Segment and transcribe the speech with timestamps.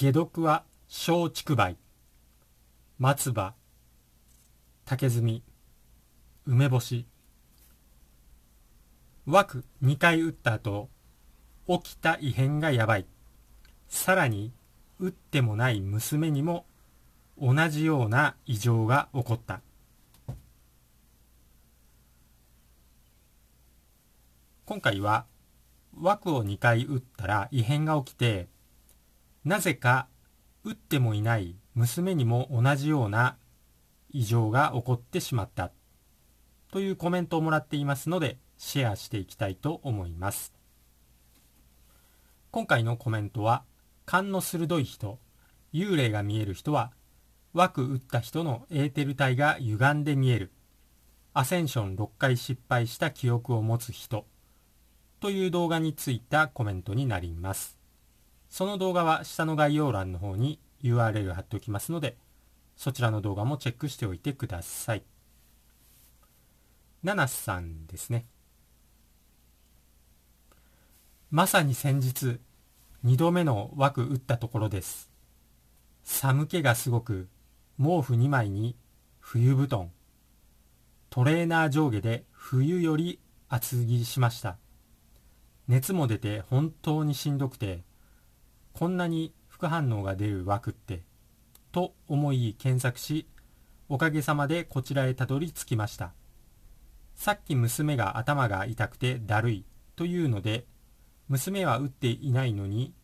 [0.00, 1.76] 解毒は小竹梅
[2.98, 3.52] 松葉
[4.86, 5.42] 竹炭
[6.46, 7.06] 梅干し。
[9.26, 10.88] 枠2回打った後
[11.68, 13.04] 起きた異変がやばい。
[13.90, 14.54] さらに
[14.98, 16.64] 打ってもない娘にも
[17.38, 19.60] 同じような異常が起こった。
[24.64, 25.26] 今回は
[26.00, 28.48] 枠を2回打ったら異変が起きて
[29.44, 30.08] なぜか
[30.64, 33.36] 打ってもいない娘にも同じような
[34.10, 35.72] 異常が起こってしまった。
[36.70, 40.52] というコメントをもらっていますのでシェアしていきたいと思います。
[42.50, 43.64] 今回のコメントは
[44.04, 45.18] 勘の鋭い人
[45.72, 46.92] 幽霊が見える人は
[47.54, 50.52] 枠打った人のエーテル体が歪んで見える
[51.32, 54.26] アセンション6回失敗した記憶を持つ人
[55.20, 57.79] という動画についたコメントになります。
[58.50, 62.16] その動画は下の概要欄の方に URL 貼っておきますので
[62.76, 65.02] そちらの動画もチェックしておいてください。
[67.02, 68.26] ナナスさんですね。
[71.30, 72.40] まさに先日
[73.04, 75.10] 2度目の枠打ったところです。
[76.02, 77.28] 寒気がすごく
[77.78, 78.76] 毛布2枚に
[79.18, 79.90] 冬布団
[81.10, 84.56] トレーナー上下で冬より厚着しました。
[85.68, 87.84] 熱も出て本当にしんどくて
[88.72, 91.02] こんなに副反応が出る枠って
[91.72, 93.26] と思い検索し
[93.88, 96.12] おかげさまでこちらへたどり着きました。
[97.14, 99.64] さっき娘が頭が痛くてだるい
[99.96, 100.64] というので
[101.28, 102.94] 娘は打っていないのに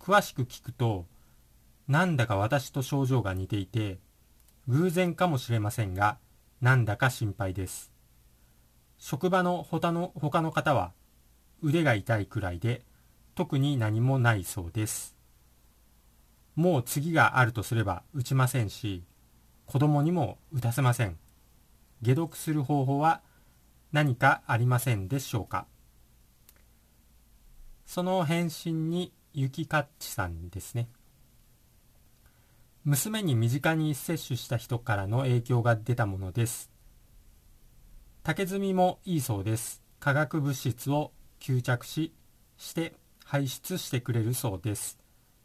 [0.00, 1.06] 詳しく聞くと
[1.86, 3.98] なんだか私と症状が似ていて
[4.66, 6.18] 偶然かもしれませんが
[6.60, 7.92] なんだか心配です。
[8.98, 10.92] 職場の他の他の方は
[11.62, 12.82] 腕が痛いくらいで
[13.38, 15.16] 特に何もないそうです。
[16.56, 19.04] もう次があるとすれば打ちませんし
[19.64, 21.16] 子供にも打たせません。
[22.04, 23.20] 解毒する方法は
[23.92, 25.68] 何かありませんでしょうか。
[27.86, 30.88] その返信にゆきかっちさんですね。
[32.82, 36.72] 娘に身近に接種した人からの影響が出たものです。
[38.24, 39.80] 竹炭もいいそうです。
[40.00, 42.12] 化学物質を吸着し
[42.56, 42.96] して
[43.30, 44.98] 排出してくれるそうです。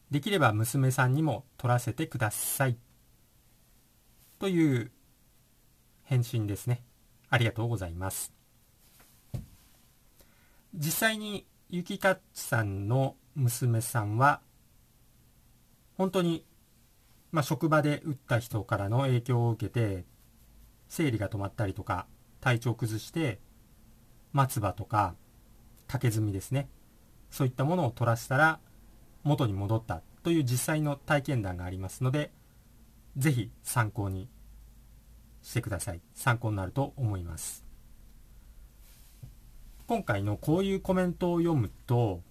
[0.10, 2.78] できれば娘さんにも取らせてください。
[4.40, 4.90] という
[6.04, 6.82] 返信ですね。
[7.30, 8.32] ありがとうございます。
[10.74, 14.40] 実際にゆきかっちさんの娘さんは
[15.98, 16.46] 本当に、
[17.34, 20.06] まあ、職場で打った人からの影響を受けて
[20.88, 22.08] 生理が止まったりとか
[22.40, 23.42] 体調崩して
[24.32, 25.16] 松葉とか
[25.88, 26.70] 竹炭ですね
[27.34, 28.60] そういったものを取らせたら
[29.24, 32.32] 元に戻ったという実際の体験談がありますので、
[33.18, 34.30] ぜひ参考に
[35.42, 36.02] してください。
[36.14, 37.66] 参考になると思います。
[39.88, 42.22] 今回のこういうコメントを読むと、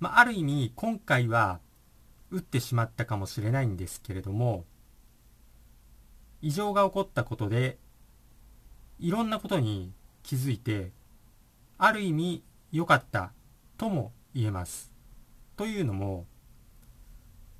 [0.00, 1.60] まあ、ある意味今回は
[2.30, 4.66] 打ってしまったかもしれないんですけれども、
[6.42, 7.78] 異常が起こったことで、
[8.98, 10.92] いろんなことに気づいて、
[11.78, 12.42] ある意味
[12.72, 13.32] 良かった
[13.76, 14.92] とも言えます。
[15.56, 16.26] というのも、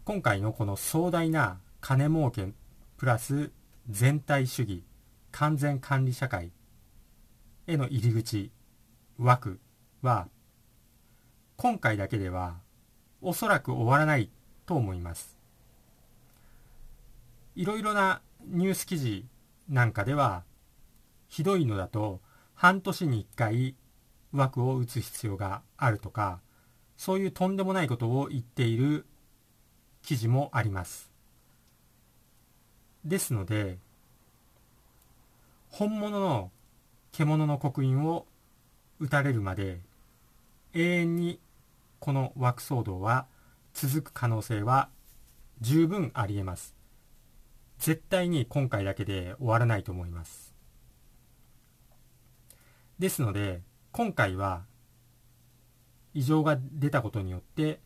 [0.04, 2.48] 今回のこの壮大な金儲け
[2.96, 3.50] プラス
[3.88, 4.82] 全体主義
[5.30, 6.50] 完全管理社会
[7.66, 8.50] への入り口
[9.18, 9.60] 枠
[10.02, 10.28] は
[11.56, 12.56] 今回だけでは
[13.20, 14.30] おそらく終わらない
[14.66, 15.38] と思います
[17.54, 19.24] いろいろなニュース記事
[19.68, 20.44] なんかでは
[21.28, 22.20] ひどいのだと
[22.54, 23.74] 半年に1回
[24.33, 26.41] 枠を打つ必要があるとか、
[26.97, 29.06] そういうとんでもないことを言っている
[30.03, 31.11] 記事もあります。
[33.05, 33.78] ですので、
[35.71, 36.50] 本物の
[37.12, 38.27] 獣の刻印を
[38.99, 39.81] 打たれるまで
[40.75, 41.41] 永遠に
[42.01, 43.27] この枠騒動は
[43.72, 44.89] 続く可能性は
[45.60, 46.74] 十分ありえます。
[47.78, 50.54] 絶対に今回だけで終わらないと思います。
[52.98, 54.64] ですので、今回は
[56.14, 57.80] 異常が出たことによって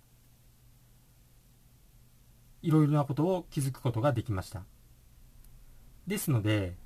[2.62, 4.64] いろいろなことを気づくことができました。
[6.06, 6.76] ですので、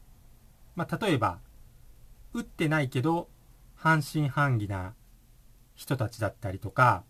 [0.74, 1.38] まあ、例えば
[2.32, 3.28] 打ってないけど
[3.74, 4.94] 半信半疑な
[5.74, 7.04] 人たちだったりとか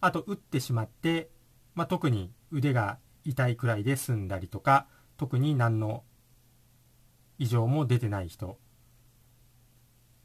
[0.00, 1.28] あと打ってしまって、
[1.74, 4.86] まあ、特に腕が痛いくらいで済んだりとか
[5.16, 6.04] 特に何の
[7.38, 8.58] 異常も出てない人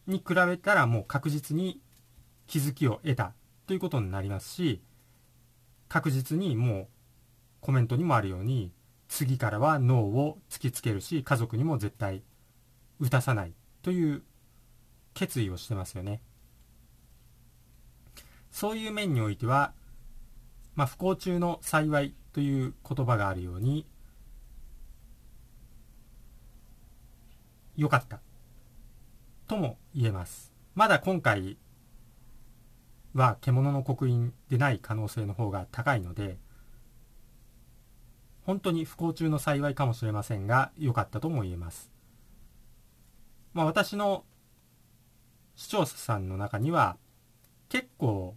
[0.09, 1.81] に比べたらもう確実に
[2.47, 3.33] 気づきを得た
[3.67, 4.81] ということになりますし
[5.88, 6.88] 確実にもう
[7.61, 8.71] コメントにもあるように
[9.07, 12.23] 次からはノーを突きつけるし家族にも絶対
[13.00, 14.23] 打たさないという
[15.13, 16.21] 決意をしてますよね。
[18.51, 19.73] そういう面においては、
[20.75, 23.85] まあ、不幸中の幸いという言葉があるように
[27.75, 28.19] 良かった。
[29.49, 30.53] とも言えます。
[30.75, 31.57] まだ今回
[33.15, 36.37] は獣の刻印でない可能性の方が高いので
[38.45, 41.91] 本当に不幸中の幸いかもしれませんが良かったとも言えます、
[43.53, 44.23] まあ、私の
[45.55, 46.97] 視聴者さんの中には
[47.69, 48.35] 結構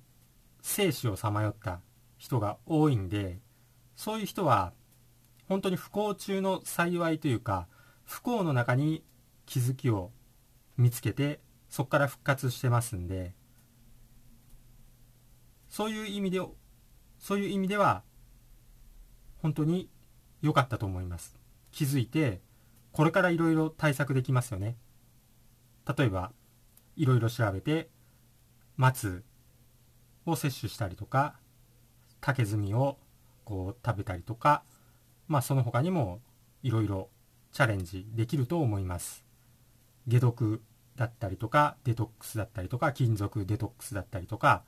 [0.62, 1.80] 生死をさまよった
[2.16, 3.38] 人が多いんで
[3.96, 4.72] そういう人は
[5.46, 7.68] 本当に不幸中の幸いというか
[8.04, 9.04] 不幸の中に
[9.44, 10.10] 気づきを
[10.76, 13.34] 見つけてそこから復活してますんで
[15.68, 16.40] そういう意味で
[17.18, 18.02] そういう意味では
[19.40, 19.88] 本当に
[20.42, 21.36] 良かったと思います。
[21.70, 22.42] 気づいて
[22.92, 24.76] これからいろいろ対策できますよね。
[25.96, 26.32] 例えば
[26.96, 27.88] いろいろ調べて
[28.76, 29.24] 松
[30.26, 31.36] を摂取したりとか
[32.20, 32.98] 竹炭を
[33.44, 34.62] こう食べたりとか
[35.26, 36.20] まあその他にも
[36.62, 37.08] いろいろ
[37.52, 39.24] チャレンジできると思います。
[40.08, 40.62] 解毒
[40.96, 44.62] だったりとかデトックスだったりとか金属デトックスだったりとか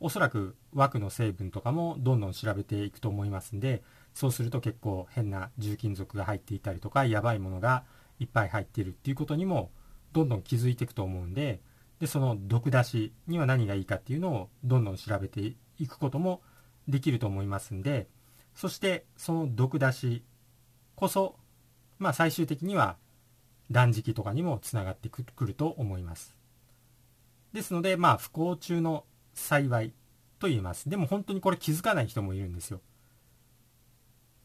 [0.00, 3.82] おそらく枠の成分とかもどんどん調べていくと思いますんで
[4.14, 7.84] そうすると結構変な重金属が入っていたりとかやばいものが
[8.18, 9.70] いっぱい入っているっていうことにも
[10.12, 11.60] どんどん気づいていくと思うんで
[12.00, 16.42] でその毒出しには何がいいかっていうのをどんどん調べていくことも
[16.88, 18.08] できると思いますんで
[18.56, 20.24] そしてその毒出し
[20.96, 21.36] こそ
[21.98, 22.96] まあ最終的には
[23.72, 26.36] 断食とかにもつながってくると思います。
[27.52, 29.04] ですのでまあ不幸中の
[29.34, 29.92] 幸い
[30.38, 30.88] と言います。
[30.88, 32.80] でも本当にこれ気づかない人もいるんですよ。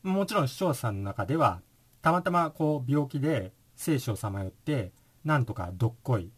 [0.04, 1.62] もちろん視聴者さんの中では
[2.02, 4.92] たまたまこう病気で生死をさまよって
[5.26, 6.32] なんとかどっこい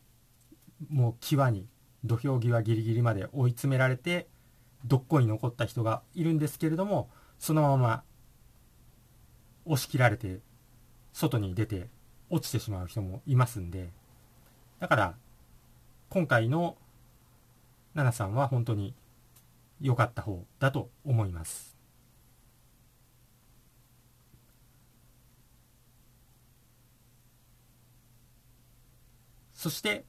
[0.89, 1.67] もう際に
[2.03, 4.27] 土俵際ギリギリまで追い詰められて
[4.85, 8.03] どっこい残った人がいるんですけれどもそのまま
[9.65, 10.39] 押し切られて
[11.13, 11.89] 外に出て
[12.29, 13.89] 落ちてしまう人もいますんで
[14.79, 15.15] だから
[16.09, 16.75] 今回の
[17.93, 18.93] 奈々さんは本当に
[19.81, 21.77] 良かった方だと思います。
[29.53, 30.05] そして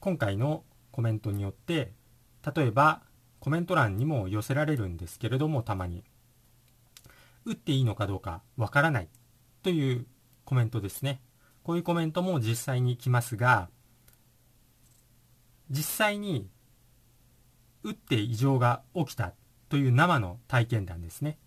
[0.00, 1.92] 今回のコメントによって
[2.54, 3.02] 例えば
[3.38, 6.02] コメント欄にも寄せられるんですけれどもたまに
[7.44, 9.08] 打っていいのかどうかわからない
[9.62, 10.06] という
[10.44, 11.20] コメントですね。
[11.62, 13.68] こういうコメントも実際に来ますが
[15.70, 16.48] 実際に
[17.82, 19.32] 打って異常が起きた
[19.68, 21.38] という生の体験談ですね。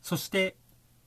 [0.00, 0.56] そして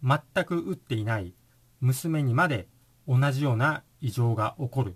[0.03, 1.33] 全く打っていない
[1.79, 2.67] 娘にまで
[3.07, 4.95] 同じような異常が起こる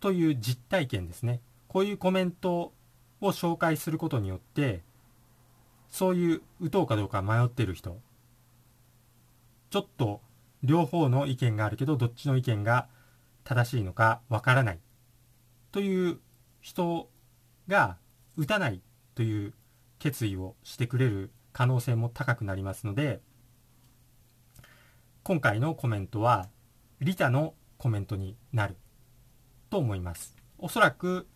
[0.00, 1.40] という実体験ですね。
[1.68, 2.72] こういうコメント
[3.20, 4.82] を紹介することによって
[5.88, 8.00] そういう打とうかどうか迷ってる人
[9.70, 10.20] ちょっと
[10.64, 12.88] 両方の意見があるけどどっちの意見が
[13.44, 14.80] 正しいのかわからない
[15.70, 16.18] という
[16.60, 17.08] 人
[17.68, 17.98] が
[18.36, 18.80] 打たない
[19.14, 19.54] という
[19.98, 23.20] 決意をしてくれる可能性も高くなりますので
[25.22, 26.48] 今回のコメントは
[27.00, 28.76] リタのコメントになる
[29.70, 30.36] と思います。
[30.58, 31.26] おそらく、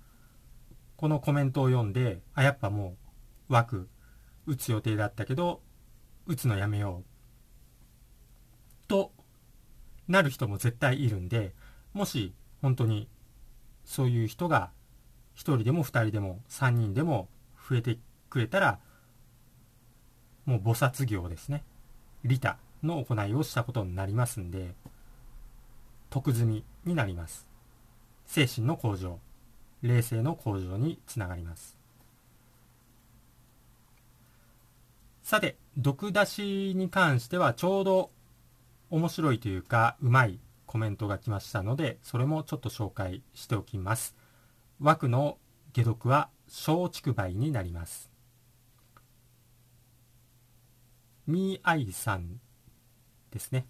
[0.97, 2.97] このコメントを読んで、あ、やっぱも
[3.49, 3.89] う枠
[4.47, 5.61] 打つ予定だったけど、
[6.27, 8.89] 打つのやめよう。
[8.89, 9.13] と
[10.09, 11.55] なる人も絶対いるんで、
[11.93, 13.09] もし本当に
[13.85, 14.71] そういう人が
[15.37, 17.29] 1人でも2人でも3人でも
[17.69, 17.99] 増えて
[18.31, 18.79] くれたら、
[20.45, 21.65] もう菩薩業ですね。
[22.25, 24.75] 利他の行いをしたことになりますんで、
[26.11, 27.49] 得済みになります。
[28.29, 29.19] 精神の向上
[29.83, 31.77] 冷静の向上につながります
[35.23, 38.11] さて毒出しに関してはちょうど
[38.91, 44.17] 面白いというかうまいコメントが来ましたのでそれもちょっと紹介しておきます
[44.81, 45.39] 枠の
[45.75, 48.11] 解毒は松竹梅になります
[51.27, 52.41] みーあいさん
[53.31, 53.67] ですね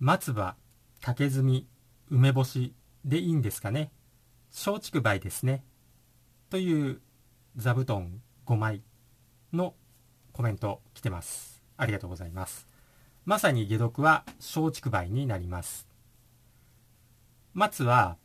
[0.00, 0.54] 松葉
[1.00, 1.66] 竹炭
[2.10, 2.74] 梅干し
[3.04, 3.90] でいいんですかね。
[4.50, 5.64] 松竹梅ですね。
[6.50, 7.00] という
[7.56, 8.82] 座布団5枚
[9.52, 9.74] の
[10.32, 11.62] コメント来てます。
[11.76, 12.67] ありがとうございます。
[13.28, 15.86] まさに解毒は松竹梅になります。
[17.52, 18.16] 松は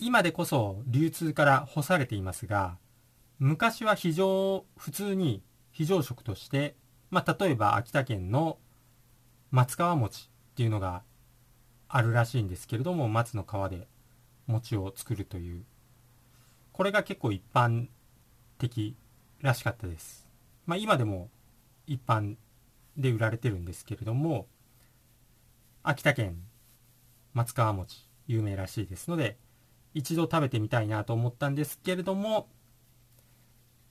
[0.00, 2.76] 今でこそ流通から干されていますが、
[3.38, 6.74] 昔は非常、普通に非常食として、
[7.12, 8.58] まあ、例えば秋田県の
[9.52, 11.04] 松川餅っていうのが
[11.86, 13.86] あるらしいんですけれども、松の皮で
[14.48, 15.64] 餅を作るという。
[16.72, 17.86] これが結構一般
[18.58, 18.96] 的
[19.40, 20.26] らしかったです。
[20.66, 21.30] まあ、今でも
[21.86, 22.34] 一般
[22.96, 24.46] で売られてるんですけれども、
[25.82, 26.42] 秋田県
[27.32, 29.38] 松川餅有名らしいですので、
[29.92, 32.48] 一度食べてみたいなと思ったんですけれども、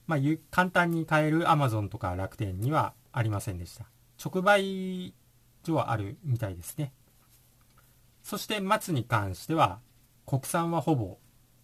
[0.06, 0.20] まあ、
[0.52, 3.86] 簡単に買える Amazon とか楽天にはありませんでした。
[4.24, 5.14] 直売
[5.66, 6.94] 所はあるみたいですね。
[8.22, 9.80] そして松に関しては
[10.26, 11.18] 国産はほぼ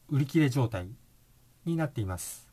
[0.10, 0.90] 売り切れ状態
[1.66, 2.50] になっています。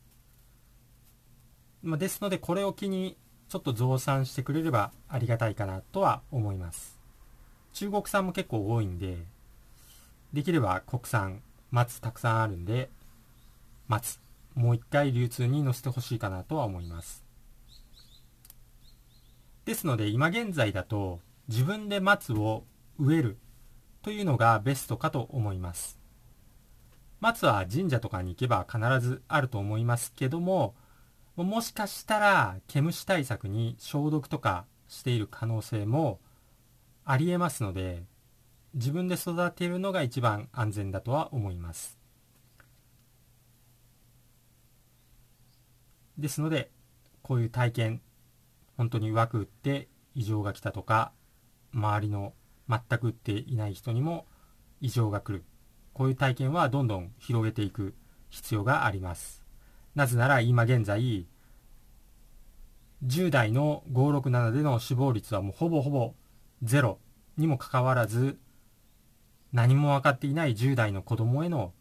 [1.82, 3.16] まあ、ですのでこれを機に
[3.48, 6.98] ちょっと増産してくれればありがたいかなとは思います。
[7.72, 9.18] 中国産も結構多いんで、
[10.32, 12.90] できれば国産、松たくさんあるんで、
[13.88, 14.20] 松
[14.54, 17.24] もう一回流通に乗せてほしいかなとは思います。
[19.66, 22.64] ですので今現在だと自分で松を
[22.98, 23.36] 植える
[24.02, 25.98] というのがベストかと思います。
[27.20, 30.74] 松は神社とかに行けば必ずあると思いますけども、
[31.36, 36.20] もしかしたら毛虫対策に消毒とかしている可能性も
[37.04, 38.04] ありえますので、
[38.74, 41.98] 自分で育てるのが一番安全だとは思います。
[46.18, 46.70] ですので、
[47.22, 48.02] こういう体験、
[48.76, 51.12] 本当に枠打って異常が来たとか、
[51.72, 52.32] 周りの
[52.68, 54.26] 全く打っていない人にも
[54.80, 55.44] 異常が来る。
[55.92, 57.94] こういう体験はどんどん広げていく
[58.30, 59.45] 必要があります。
[59.96, 61.26] なぜなら今現在、
[63.04, 66.14] 10代の567での死亡率はもうほぼほぼ
[66.62, 66.98] ゼロ
[67.38, 68.38] にもかかわらず、
[69.54, 71.72] 何も分かっていない10代の子供への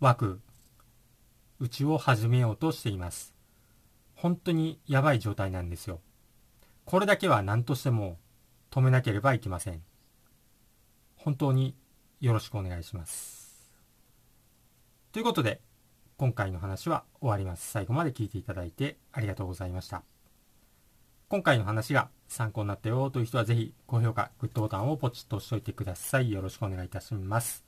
[0.00, 0.40] 枠、
[1.60, 3.34] 打ちを始めようとしています。
[4.14, 6.00] 本当にやばい状態なんですよ。
[6.86, 8.18] これだけは何としても
[8.70, 9.82] 止めなければいけません。
[11.14, 11.76] 本当に
[12.20, 13.70] よろしくお願いします。
[15.12, 15.60] ということで、
[16.18, 17.70] 今回の話は終わります。
[17.70, 20.02] 最後まで聞いていただいてありがとうございました。
[21.28, 26.32] 今回の話が参考になったよという人はぜひ高評価、グッドボタンをポチッと押しておいてください。
[26.32, 27.64] よろしくお願いいたします。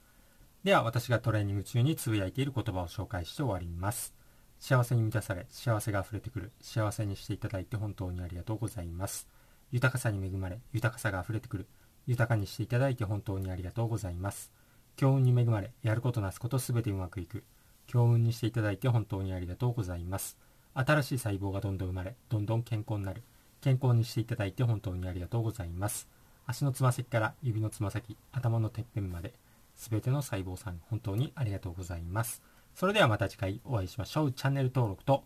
[0.64, 4.14] では私がトレーニング中につぶやいている言葉を紹介して終わります。
[4.58, 9.28] 幸せに満たされ、幸せが溢れてくる、幸せにしていただいて本当にありがとうございます。
[9.70, 11.68] 豊かさに恵まれ、豊かさが溢れてくる、
[12.08, 14.50] 豊かにしていただいて本当にありがとうございます。
[14.96, 17.44] 強運に恵まれ、やることなすことすべてうまくいく、
[17.90, 20.38] 強運にしていただいて本当にありがとうございます。
[20.74, 23.24] 新しい細胞がどんどん生まれ、どんどん健康になる、
[23.60, 26.08] 健康にしていただいて本当にありがとうございます。
[26.46, 29.34] 足のつま先から指のつま先、頭のてっぺんまで、
[29.74, 32.42] すべての細胞さん本当にありがとうございます。
[32.76, 34.32] それではまた次回お会いしましょう。
[34.32, 35.24] チャンネル登録と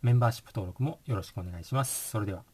[0.00, 2.10] メンバーシップ登録もよろしくお願いします。
[2.10, 2.53] それでは。